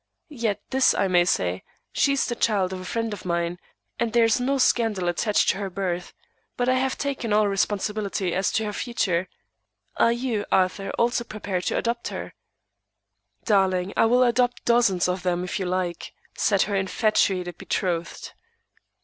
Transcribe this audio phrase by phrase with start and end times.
[0.33, 3.59] Yet this I may say: she is the child of a friend of mine,
[3.99, 6.11] and there is no scandal attached to her birth,
[6.57, 9.29] but I have taken all responsibility as to her future.
[9.97, 12.33] Are you, Arthur, also prepared to adopt her?"
[13.45, 18.31] "Darling, I will adopt dozens of them, if you like," said her infatuated betrothed.